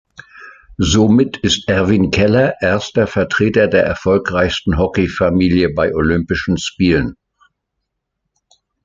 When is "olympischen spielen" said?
5.93-7.17